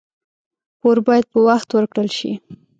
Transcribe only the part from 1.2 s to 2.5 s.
په وخت ورکړل شي.